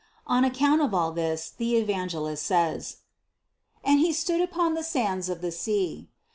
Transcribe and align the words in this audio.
On 0.25 0.43
account 0.43 0.81
of 0.81 0.95
all 0.95 1.11
this 1.11 1.51
the 1.51 1.75
Evangelist 1.75 2.41
says: 2.43 2.97
133. 3.83 3.91
"And 3.93 3.99
he 3.99 4.11
stood 4.11 4.41
upon 4.41 4.73
the 4.73 4.81
sands 4.83 5.29
of 5.29 5.41
the 5.41 5.51
sea." 5.51 6.09